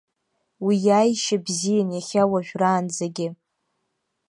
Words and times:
Уи 0.65 0.75
иааишьа 0.87 1.37
бзиан 1.45 1.89
иахьа 1.93 2.23
уажәраанӡагьы. 2.31 3.27